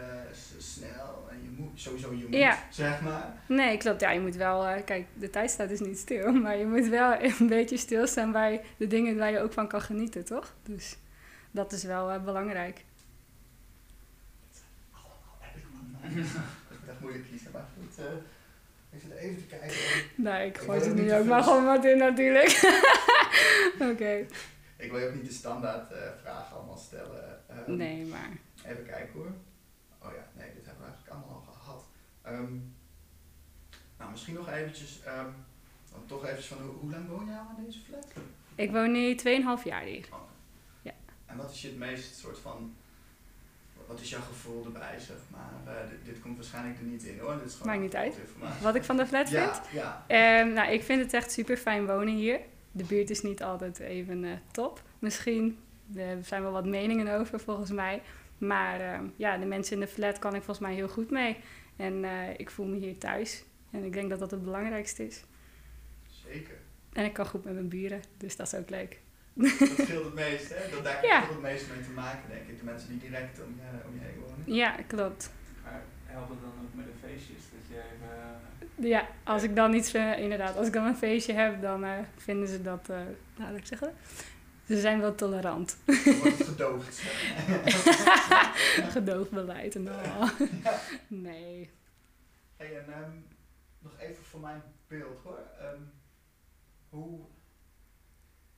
snel 0.59 1.27
en 1.31 1.37
je 1.43 1.49
moet, 1.57 1.81
sowieso 1.81 2.13
je 2.13 2.25
moet, 2.25 2.35
Ja. 2.35 2.59
zeg 2.71 3.01
maar. 3.01 3.33
Nee, 3.47 3.77
klopt. 3.77 4.01
Ja, 4.01 4.11
je 4.11 4.21
moet 4.21 4.37
wel... 4.37 4.67
eh, 4.67 4.85
kijk, 4.85 5.07
de 5.15 5.31
tijd 5.31 5.51
staat 5.51 5.69
dus 5.69 5.81
niet 5.81 5.99
stil. 5.99 6.33
Maar 6.43 6.57
je 6.57 6.67
moet 6.67 6.87
wel 6.89 7.21
een 7.23 7.47
beetje 7.49 7.77
stilstaan 7.77 8.33
bij 8.33 8.61
de 8.77 8.87
dingen 8.87 9.17
waar 9.17 9.31
je 9.31 9.41
ook 9.41 9.53
van 9.53 9.69
kan 9.69 9.81
genieten, 9.83 10.25
toch? 10.25 10.55
Dus 10.63 10.97
dat 11.51 11.73
is 11.73 11.85
wel 11.85 12.11
eh, 12.11 12.23
belangrijk. 12.25 12.79
Ik. 12.79 12.85
Dat 16.15 16.23
is 16.83 16.89
echt 16.89 17.01
moeilijk 17.01 17.25
kiezen, 17.31 17.51
maar 17.53 17.67
goed. 17.77 18.05
ik 18.93 19.01
zit 19.03 19.13
even 19.19 19.37
te 19.37 19.57
kijken. 19.57 19.77
Nou, 20.15 20.43
ik 20.45 20.59
gooi 20.59 20.81
het 20.81 20.95
nu 20.95 21.15
ook 21.15 21.25
maar 21.25 21.43
gewoon 21.43 21.65
wat 21.65 21.85
in 21.85 21.99
natuurlijk. 21.99 22.61
Oké. 23.93 24.27
Ik 24.77 24.91
wil 24.91 25.01
je 25.01 25.07
ook 25.09 25.15
niet 25.15 25.27
de 25.27 25.33
standaard 25.33 25.91
eh, 25.93 25.99
vragen 26.23 26.57
allemaal 26.57 26.77
stellen. 26.77 27.49
Ehm, 27.49 27.77
Nee, 27.77 28.05
maar... 28.05 28.29
Even 28.67 28.85
kijken 28.87 29.13
hoor. 29.13 29.33
Oh 30.03 30.13
ja, 30.15 30.29
nee, 30.37 30.55
dit 30.55 30.67
hebben 30.67 30.85
we 30.85 30.91
eigenlijk 30.93 31.09
allemaal 31.17 31.45
al 31.47 31.53
gehad. 31.53 31.85
Ehm, 32.23 32.53
nou, 33.99 34.11
misschien 34.11 34.35
nog 34.35 34.51
eventjes, 34.51 35.03
ehm, 35.03 35.27
toch 36.07 36.23
eventjes 36.25 36.47
van 36.47 36.59
hoe, 36.63 36.75
hoe 36.75 36.91
lang 36.91 37.09
woon 37.09 37.27
je 37.27 37.33
al 37.33 37.47
in 37.59 37.65
deze 37.65 37.81
flat? 37.81 38.07
Ik 38.55 38.71
woon 38.71 38.93
nu 38.93 39.15
2,5 39.15 39.65
jaar 39.65 39.83
hier. 39.83 40.07
Oh. 40.13 40.19
Ja. 40.83 40.93
En 41.27 41.37
wat 41.37 41.51
is 41.51 41.63
je 41.63 41.69
het 41.69 41.79
meest 41.79 42.17
soort 42.19 42.39
van, 42.39 42.75
wat 43.87 44.01
is 44.01 44.11
jouw 44.11 44.21
gevoel 44.21 44.65
erbij, 44.65 44.99
zeg 44.99 45.17
maar? 45.31 45.75
Eh, 45.77 45.91
dit, 45.91 46.05
dit 46.05 46.21
komt 46.23 46.37
waarschijnlijk 46.37 46.79
er 46.79 46.85
niet 46.85 47.03
in 47.03 47.19
hoor, 47.19 47.35
dit 47.37 47.45
is 47.45 47.53
gewoon 47.53 47.67
Maakt 47.69 47.81
niet 47.83 47.95
uit. 47.95 48.17
informatie. 48.17 48.63
Wat 48.63 48.75
ik 48.75 48.85
van 48.85 48.97
de 48.97 49.07
flat 49.07 49.29
vind? 49.29 49.61
Ja, 49.73 50.05
ja. 50.09 50.41
Ehm, 50.41 50.53
nou, 50.53 50.73
ik 50.73 50.83
vind 50.83 51.03
het 51.03 51.13
echt 51.13 51.33
super 51.33 51.57
fijn 51.57 51.87
wonen 51.87 52.15
hier. 52.15 52.41
De 52.77 52.85
buurt 52.85 53.11
is 53.11 53.23
niet 53.23 53.43
altijd 53.43 53.79
even 53.79 54.25
eh, 54.25 54.31
top. 54.51 54.83
Misschien 54.99 55.59
er 55.97 56.19
zijn 56.25 56.43
wel 56.43 56.53
wat 56.53 56.67
meningen 56.67 57.19
over 57.19 57.41
volgens 57.41 57.71
mij. 57.71 58.03
Maar 58.39 58.81
ehm, 58.81 59.05
ja, 59.17 59.37
de 59.39 59.47
mensen 59.47 59.75
in 59.75 59.81
de 59.81 59.87
flat 59.87 60.19
kan 60.19 60.35
ik 60.35 60.43
volgens 60.43 60.67
mij 60.67 60.75
heel 60.75 60.89
goed 60.89 61.11
mee. 61.11 61.37
En 61.77 62.05
eh, 62.05 62.11
ik 62.37 62.51
voel 62.51 62.67
me 62.67 62.77
hier 62.77 62.99
thuis. 62.99 63.45
En 63.71 63.85
ik 63.85 63.93
denk 63.93 64.11
dat 64.11 64.19
dat 64.19 64.31
het 64.31 64.45
belangrijkste 64.45 65.07
is. 65.07 65.25
zeker. 66.29 66.55
En 66.93 67.05
ik 67.05 67.13
kan 67.13 67.27
goed 67.27 67.45
met 67.45 67.55
mijn 67.55 67.69
buren, 67.69 68.03
dus 68.17 68.37
dat 68.37 68.47
is 68.47 68.55
ook 68.59 68.71
leuk. 68.71 68.99
Dat 69.33 69.49
scheelt 69.51 70.05
het 70.05 70.15
meest, 70.15 70.49
hè? 70.55 70.71
Dat 70.71 70.85
daar 70.85 71.07
Ja. 71.13 71.29
het 71.29 71.41
meest 71.41 71.67
mee 71.75 71.85
te 71.85 71.91
maken, 71.91 72.29
denk 72.29 72.49
ik. 72.49 72.59
De 72.59 72.65
mensen 72.65 72.89
die 72.89 72.99
direct 72.99 73.41
om 73.41 73.55
je, 73.57 73.87
om 73.89 73.95
je 73.95 74.01
heen 74.05 74.21
wonen. 74.21 74.55
Ja, 74.55 74.77
klopt. 74.87 75.31
Het 76.21 76.41
dan 76.41 76.65
ook 76.65 76.75
met 76.75 76.87
de 76.87 77.09
feestjes? 77.09 77.43
Dat 77.51 77.69
je 77.69 77.83
even... 77.93 78.89
Ja, 78.89 79.09
als 79.25 79.43
ik 79.43 79.55
dan 79.55 79.75
iets, 79.75 79.95
eh, 79.95 80.19
inderdaad, 80.19 80.57
als 80.57 80.67
ik 80.67 80.73
dan 80.73 80.87
een 80.87 80.97
feestje 80.97 81.33
heb, 81.33 81.63
dan 81.63 81.85
eh, 81.85 81.99
vinden 82.17 82.49
ze 82.49 82.63
dat, 82.63 82.89
eh 82.89 82.97
nou, 83.37 83.51
laat 83.51 83.57
ik 83.57 83.67
zeggen, 83.67 83.95
ze 84.67 84.81
zijn 84.81 85.01
wel 85.01 85.15
tolerant. 85.15 85.77
Wordt 85.85 86.45
gedoogd. 86.45 87.03
Gedoogbeleid 88.97 89.75
en 89.75 89.89
al. 89.89 90.29
Nee. 91.09 91.71
Hey, 92.57 92.79
en 92.79 92.93
ehm, 92.93 93.11
nog 93.79 93.99
even 93.99 94.25
voor 94.25 94.41
mijn 94.41 94.63
beeld 94.87 95.21
hoor. 95.23 95.39
Ehm, 95.59 95.83
hoe, 96.89 97.21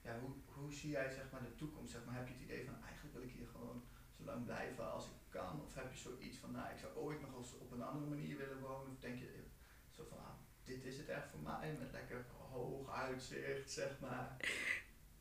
ja, 0.03 0.19
hoe, 0.21 0.31
hoe 0.47 0.73
zie 0.73 0.91
jij 0.91 1.11
zeg 1.11 1.25
maar, 1.33 1.43
de 1.43 1.55
toekomst? 1.55 1.93
Zeg 1.93 2.01
maar, 2.05 2.15
heb 2.15 2.27
je 2.27 2.33
het 2.33 2.43
idee 2.43 2.65
van 2.65 2.75
eigenlijk 2.85 3.15
wil 3.15 3.23
ik 3.23 3.33
hier 3.33 3.47
gewoon 3.53 3.83
zo 4.17 4.25
lang 4.25 4.45
blijven 4.45 4.93
als 4.93 5.05
ik 5.05 5.13
kan? 5.29 5.61
Of 5.67 5.75
heb 5.75 5.93
je 5.93 5.99
zoiets 5.99 6.39
van, 6.39 6.53
nou, 6.53 6.71
ik 6.71 6.79
zou 6.79 6.97
ooit 6.97 7.21
nog 7.21 7.37
eens 7.37 7.59
op 7.59 7.73
een 7.73 7.83
andere 7.83 8.07
manier 8.07 8.37
willen 8.37 8.61
wonen? 8.61 8.93
Of 8.93 8.99
denk 8.99 9.19
je 9.19 9.45
zo 9.91 10.05
van, 10.09 10.19
ah, 10.19 10.35
dit 10.65 10.85
is 10.85 10.99
het 10.99 11.09
echt 11.09 11.29
voor 11.31 11.41
mij, 11.41 11.77
met 11.79 11.93
lekker 11.93 12.25
hoog 12.51 12.93
uitzicht, 12.93 13.71
zeg 13.71 14.01
maar? 14.01 14.37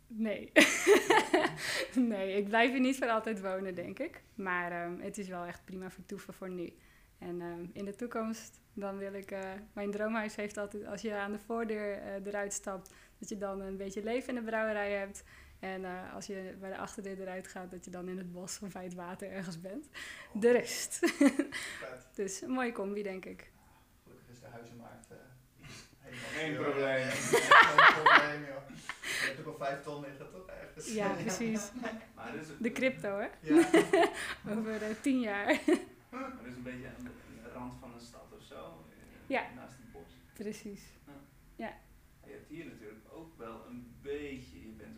Nee. 0.07 0.51
nee, 2.11 2.37
ik 2.37 2.47
blijf 2.47 2.71
hier 2.71 2.79
niet 2.79 2.97
voor 2.97 3.09
altijd 3.09 3.41
wonen, 3.41 3.75
denk 3.75 3.99
ik. 3.99 4.23
Maar 4.35 4.71
ehm, 4.71 4.99
het 4.99 5.17
is 5.17 5.27
wel 5.27 5.45
echt 5.45 5.65
prima 5.65 5.89
vertoeven 5.89 6.33
voor 6.33 6.49
nu. 6.49 6.73
En 7.17 7.41
ehm, 7.41 7.65
in 7.73 7.85
de 7.85 7.95
toekomst, 7.95 8.61
dan 8.73 8.97
wil 8.97 9.13
ik... 9.13 9.31
eh, 9.31 9.51
mijn 9.73 9.91
droomhuis 9.91 10.35
heeft 10.35 10.57
altijd, 10.57 10.85
als 10.85 11.01
je 11.01 11.15
aan 11.15 11.31
de 11.31 11.39
voordeur 11.39 11.97
eh, 11.97 12.25
eruit 12.25 12.53
stapt... 12.53 12.93
dat 13.19 13.29
je 13.29 13.37
dan 13.37 13.61
een 13.61 13.77
beetje 13.77 14.03
leven 14.03 14.29
in 14.29 14.35
de 14.35 14.49
brouwerij 14.49 14.91
hebt. 14.91 15.23
En 15.73 15.85
eh, 15.85 16.13
als 16.13 16.25
je 16.25 16.55
bij 16.59 16.69
de 16.69 16.77
achterdeur 16.77 17.21
eruit 17.21 17.47
gaat, 17.47 17.71
dat 17.71 17.85
je 17.85 17.91
dan 17.91 18.07
in 18.07 18.17
het 18.17 18.31
bos 18.31 18.59
of 18.61 18.71
bij 18.71 18.83
het 18.83 18.93
water 18.93 19.31
ergens 19.31 19.61
bent. 19.61 19.87
De 20.33 20.51
rust. 20.51 20.97
Vet. 20.97 22.07
dus 22.15 22.41
een 22.41 22.49
mooie 22.49 22.71
combi, 22.71 23.03
denk 23.03 23.25
ik. 23.25 23.51
Gelukkig 24.03 24.29
is 24.29 24.39
de 24.39 24.47
huizenmarkt 24.47 25.11
eh, 25.11 25.17
helemaal 25.99 26.29
Geen 26.29 26.71
probleem. 26.71 27.09
Geen 27.11 28.03
probleem, 28.03 28.41
joh. 28.45 28.69
Je 29.01 29.33
hebt 29.33 29.39
ook 29.39 29.45
al 29.45 29.65
vijf 29.65 29.83
ton 29.83 30.01
liggen, 30.01 30.29
toch? 30.31 30.47
Ergens. 30.47 30.93
Ja, 30.93 31.13
precies. 31.13 31.71
Maar 32.15 32.31
dit 32.31 32.41
is, 32.41 32.47
De 32.59 32.71
crypto, 32.71 33.17
hè? 33.19 33.27
Ja. 33.39 33.69
Over 34.57 34.83
eh, 34.83 34.89
tien 35.01 35.19
jaar. 35.19 35.59
maar 36.09 36.31
dit 36.41 36.51
is 36.51 36.55
een 36.55 36.63
beetje 36.63 36.87
aan 36.97 37.03
de, 37.03 37.49
rand 37.53 37.73
van 37.79 37.93
een 37.93 37.99
stad 37.99 38.27
of 38.37 38.43
zo. 38.43 38.85
Ja. 39.27 39.43
Naast 39.55 39.75
het 39.77 39.91
bos. 39.91 40.17
Precies. 40.33 40.81
Je 42.25 42.31
hebt 42.31 42.49
hier 42.49 42.65
natuurlijk 42.65 43.05
ook 43.13 43.37
wel 43.37 43.65
een 43.67 43.95
beetje, 44.01 44.57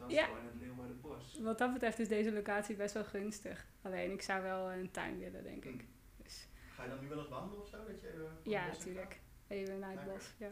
Ja. 0.09 0.27
het 0.43 0.59
Leeuwardenbos. 0.59 1.39
Wat 1.41 1.57
dat 1.57 1.73
betreft 1.73 1.99
is 1.99 2.07
deze 2.07 2.31
locatie 2.31 2.75
best 2.75 2.93
wel 2.93 3.03
gunstig. 3.03 3.65
Alleen 3.81 4.11
ik 4.11 4.21
zou 4.21 4.43
wel 4.43 4.71
een 4.71 4.91
tuin 4.91 5.19
willen, 5.19 5.43
denk 5.43 5.65
ik. 5.65 5.85
Dus, 6.23 6.47
Ga 6.75 6.83
je 6.83 6.89
dan 6.89 6.99
nu 6.99 7.07
wel 7.07 7.17
eens 7.19 7.27
wandelen 7.29 7.61
of 7.61 7.67
zo? 7.69 7.77
Dat 7.77 8.01
je 8.01 8.07
even 8.07 8.21
het 8.21 8.29
ja, 8.43 8.67
natuurlijk. 8.67 9.19
Even 9.47 9.79
naar 9.79 9.89
het 9.89 9.97
Lekker. 9.99 10.13
bos, 10.17 10.33
ja. 10.37 10.49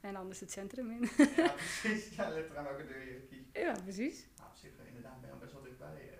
En 0.00 0.16
anders 0.16 0.40
het 0.40 0.50
centrum 0.52 0.90
in. 0.90 1.08
Ja, 1.36 1.48
precies. 1.52 2.16
Ja, 2.16 2.28
ligt 2.30 2.50
eraan 2.50 2.64
welke 2.64 2.86
deur 2.86 3.04
je 3.12 3.26
kiest. 3.30 3.56
ja, 3.66 3.72
precies. 3.82 4.26
Nou, 4.36 4.50
op 4.50 4.56
zich 4.56 4.70
eh, 4.80 4.86
inderdaad 4.86 5.20
ben 5.20 5.28
je 5.28 5.34
al 5.34 5.40
best 5.40 5.52
wel 5.52 5.62
dichtbij. 5.62 6.10
eh. 6.10 6.16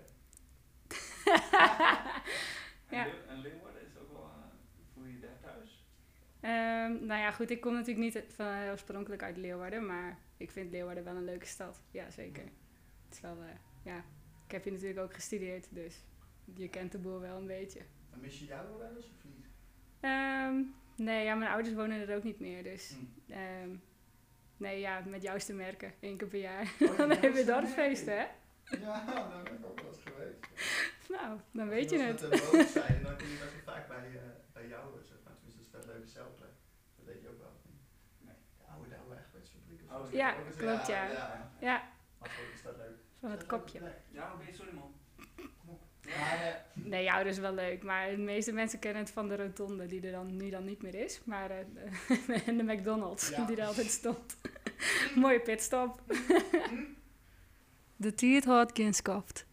En, 2.89 2.97
Ja. 2.97 3.07
En 3.27 3.41
Leeuwarden 3.41 3.81
is 3.81 3.97
ook 3.97 4.11
wel, 4.11 4.21
eh, 4.23 4.29
voel 4.93 5.05
je 5.05 5.13
je 5.13 5.19
daar 5.19 5.39
thuis? 5.41 5.83
Ehm, 6.39 7.05
nou 7.05 7.19
ja, 7.21 7.31
goed, 7.31 7.49
ik 7.49 7.61
kom 7.61 7.73
natuurlijk 7.73 8.13
niet 8.15 8.23
van 8.33 8.45
eh, 8.47 8.69
oorspronkelijk 8.71 9.23
uit 9.23 9.37
Leeuwarden, 9.37 9.85
maar 9.85 10.17
ik 10.37 10.51
vind 10.51 10.71
Leeuwarden 10.71 11.03
wel 11.03 11.15
een 11.15 11.23
leuke 11.25 11.45
stad. 11.45 11.81
Ja, 11.91 12.09
zeker. 12.09 12.43
Het 13.09 13.17
is 13.17 13.21
wel, 13.21 13.37
eh, 13.41 13.55
ja. 13.83 13.97
Ik 14.45 14.51
heb 14.51 14.63
hier 14.63 14.73
natuurlijk 14.73 14.99
ook 14.99 15.13
gestudeerd, 15.13 15.67
dus 15.69 16.03
je 16.55 16.67
kent 16.69 16.91
de 16.91 16.97
boel 16.97 17.19
wel 17.19 17.37
een 17.37 17.47
beetje. 17.47 17.81
Maar 18.09 18.19
mis 18.19 18.39
je 18.39 18.45
jou 18.45 18.77
wel 18.77 18.95
eens 18.95 19.05
of 19.05 19.23
niet? 19.23 19.45
Ehm, 19.99 20.61
nee, 20.95 21.23
ja, 21.23 21.35
mijn 21.35 21.51
ouders 21.51 21.75
wonen 21.75 22.07
er 22.09 22.15
ook 22.15 22.23
niet 22.23 22.39
meer, 22.39 22.63
dus... 22.63 22.95
Ehm, 23.29 23.69
nee, 24.57 24.79
ja, 24.79 24.99
met 25.07 25.21
jou 25.21 25.35
is 25.35 25.45
te 25.45 25.53
merken, 25.53 25.93
één 25.99 26.17
keer 26.17 26.27
per 26.27 26.39
jaar. 26.39 26.73
Oh, 26.79 26.97
dan 26.97 27.09
ja, 27.09 27.15
heb 27.15 27.33
je 27.35 27.43
dat 27.43 27.45
daar 27.45 27.63
is 27.63 27.69
feesten, 27.71 28.17
hè? 28.17 28.25
Ja, 28.79 29.05
daar 29.29 29.43
ben 29.43 29.53
ik 29.53 29.65
ook 29.65 29.79
wel 29.81 29.89
eens 29.91 30.01
geweest. 30.03 30.39
Nou, 31.09 31.39
dan 31.51 31.67
weet 31.67 31.89
je 31.89 32.11
Als 32.11 32.21
het. 32.21 32.29
Boot 32.29 32.67
zijn, 32.83 33.03
dan 33.03 33.17
kom 33.17 33.27
je 33.27 33.37
best 33.39 33.53
wel 33.65 33.73
vaak 33.75 33.87
bij, 33.87 34.05
eh, 34.07 34.21
bij 34.53 34.67
jou. 34.67 34.97
eh, 34.99 35.03
Zeg 35.03 35.17
maar. 35.23 35.33
Tenminste, 35.35 35.71
dat 35.71 35.81
is 35.81 35.85
vet 35.85 35.85
leuke 35.95 36.07
celplek. 36.07 36.49
Dat 36.95 37.05
weet 37.05 37.21
je 37.21 37.29
ook 37.29 37.39
wel. 37.39 37.51
Nee. 38.19 38.35
De 38.57 38.63
oude 38.73 38.89
Douwe 38.89 39.15
Egbertsfabriek 39.17 39.81
of 39.83 39.91
Oh, 39.95 40.05
zo. 40.05 40.15
Ja, 40.17 40.31
klopt, 40.57 40.87
ja. 40.87 41.09
ja. 41.11 41.51
Ja, 41.59 41.89
Maar 42.19 42.29
goed, 42.29 42.53
is 42.53 42.61
dat 42.61 42.77
leuk. 42.77 42.97
Van 43.19 43.31
het 43.31 43.45
kopje. 43.45 43.79
Nee. 43.79 43.91
Ja, 44.11 44.33
oké, 44.33 44.53
sorry 44.53 44.71
man. 44.73 44.93
Nee, 46.73 47.03
ja, 47.03 47.17
dat 47.17 47.25
is 47.25 47.37
wel 47.39 47.53
leuk. 47.53 47.83
Maar 47.83 48.09
de 48.09 48.17
meeste 48.17 48.51
mensen 48.51 48.79
kennen 48.79 49.01
het 49.03 49.11
van 49.11 49.27
de 49.27 49.35
rotonde, 49.35 49.85
die 49.85 50.01
er 50.01 50.11
dan 50.11 50.35
nu 50.37 50.49
dan 50.49 50.65
niet 50.65 50.81
meer 50.81 50.95
is. 50.95 51.21
Maar 51.23 51.51
eh, 51.51 51.57
de- 52.07 52.33
en 52.45 52.57
de 52.57 52.63
McDonald's, 52.63 53.29
Ja. 53.29 53.45
die 53.45 53.57
er 53.61 53.65
altijd 53.67 53.87
stond. 53.91 54.37
Mooie 55.15 55.39
pitstop. 55.39 56.01
de 57.95 58.13
Tiert 58.13 58.45
had 58.45 58.71
geen 58.73 58.93
skaft. 58.93 59.45